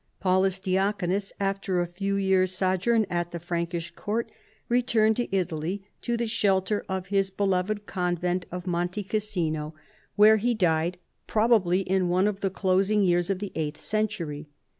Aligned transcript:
Paulus 0.19 0.59
Diaconus, 0.59 1.31
after 1.39 1.79
a 1.79 1.85
few 1.85 2.15
years' 2.15 2.55
sojourn 2.55 3.05
at 3.07 3.29
the 3.29 3.37
Frankish 3.39 3.91
court, 3.91 4.31
returned 4.67 5.15
to 5.17 5.31
Italy 5.35 5.83
to 6.01 6.17
the 6.17 6.25
shelter 6.25 6.83
of 6.89 7.09
his 7.09 7.29
beloved 7.29 7.85
convent 7.85 8.47
of 8.51 8.65
Monte 8.65 9.03
Cassino, 9.03 9.75
where 10.15 10.37
he 10.37 10.53
OLD 10.53 10.55
AGE. 10.55 10.59
291 10.89 10.91
died, 10.91 10.97
probably 11.27 11.81
in 11.81 12.09
one 12.09 12.25
of 12.27 12.39
the 12.39 12.49
closing 12.49 13.03
years 13.03 13.29
of 13.29 13.37
the 13.37 13.51
eighth 13.53 13.79
century. 13.79 14.49